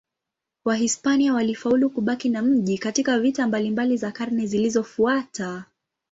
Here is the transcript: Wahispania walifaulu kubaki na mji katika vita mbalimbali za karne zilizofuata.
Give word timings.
Wahispania 0.65 1.33
walifaulu 1.33 1.89
kubaki 1.89 2.29
na 2.29 2.41
mji 2.41 2.77
katika 2.77 3.19
vita 3.19 3.47
mbalimbali 3.47 3.97
za 3.97 4.11
karne 4.11 4.45
zilizofuata. 4.47 5.65